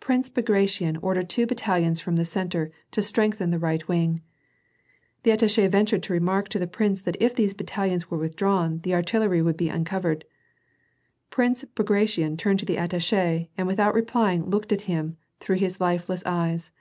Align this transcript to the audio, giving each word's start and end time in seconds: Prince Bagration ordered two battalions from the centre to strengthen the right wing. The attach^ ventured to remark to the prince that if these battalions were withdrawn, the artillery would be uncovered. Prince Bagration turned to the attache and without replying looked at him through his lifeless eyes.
Prince 0.00 0.28
Bagration 0.28 0.96
ordered 0.96 1.30
two 1.30 1.46
battalions 1.46 2.00
from 2.00 2.16
the 2.16 2.24
centre 2.24 2.72
to 2.90 3.00
strengthen 3.04 3.50
the 3.50 3.58
right 3.60 3.86
wing. 3.86 4.20
The 5.22 5.30
attach^ 5.30 5.70
ventured 5.70 6.02
to 6.02 6.12
remark 6.12 6.48
to 6.48 6.58
the 6.58 6.66
prince 6.66 7.02
that 7.02 7.16
if 7.22 7.36
these 7.36 7.54
battalions 7.54 8.10
were 8.10 8.18
withdrawn, 8.18 8.80
the 8.80 8.94
artillery 8.94 9.40
would 9.40 9.56
be 9.56 9.68
uncovered. 9.68 10.24
Prince 11.30 11.62
Bagration 11.76 12.36
turned 12.36 12.58
to 12.58 12.66
the 12.66 12.78
attache 12.78 13.48
and 13.56 13.68
without 13.68 13.94
replying 13.94 14.46
looked 14.50 14.72
at 14.72 14.80
him 14.90 15.16
through 15.38 15.58
his 15.58 15.80
lifeless 15.80 16.24
eyes. 16.26 16.72